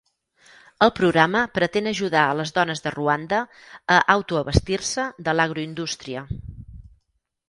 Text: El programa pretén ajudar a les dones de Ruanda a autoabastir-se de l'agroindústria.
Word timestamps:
El 0.83 0.91
programa 0.99 1.41
pretén 1.57 1.89
ajudar 1.91 2.23
a 2.29 2.37
les 2.39 2.53
dones 2.55 2.81
de 2.85 2.93
Ruanda 2.95 3.41
a 3.97 3.97
autoabastir-se 4.15 5.05
de 5.29 5.37
l'agroindústria. 5.37 6.25